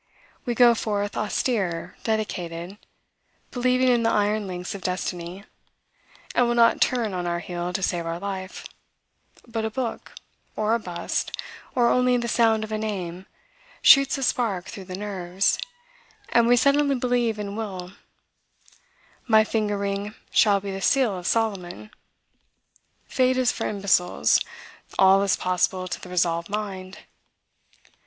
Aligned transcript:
We 0.47 0.55
go 0.55 0.73
forth 0.73 1.15
austere, 1.15 1.95
dedicated, 2.03 2.79
believing 3.51 3.87
in 3.89 4.01
the 4.01 4.09
iron 4.09 4.47
links 4.47 4.73
of 4.73 4.81
Destiny, 4.81 5.43
and 6.33 6.47
will 6.47 6.55
not 6.55 6.81
turn 6.81 7.13
on 7.13 7.27
our 7.27 7.37
heel 7.37 7.71
to 7.71 7.83
save 7.83 8.07
our 8.07 8.17
life; 8.19 8.65
but 9.47 9.63
a 9.63 9.69
book, 9.69 10.13
or 10.55 10.73
a 10.73 10.79
bust, 10.79 11.33
or 11.75 11.87
only 11.89 12.17
the 12.17 12.27
sound 12.27 12.63
of 12.63 12.71
a 12.71 12.79
name, 12.79 13.27
shoots 13.83 14.17
a 14.17 14.23
spark 14.23 14.65
through 14.65 14.85
the 14.85 14.97
nerves, 14.97 15.59
and 16.29 16.47
we 16.47 16.57
suddenly 16.57 16.95
believe 16.95 17.37
in 17.37 17.55
will: 17.55 17.91
my 19.27 19.43
finger 19.43 19.77
ring 19.77 20.15
shall 20.31 20.59
be 20.59 20.71
the 20.71 20.81
seal 20.81 21.15
of 21.15 21.27
Solomon: 21.27 21.91
fate 23.05 23.37
is 23.37 23.51
for 23.51 23.67
imbeciles: 23.69 24.41
all 24.97 25.21
is 25.21 25.35
possible 25.35 25.87
to 25.87 26.01
the 26.01 26.09
resolved 26.09 26.49
mind. 26.49 26.97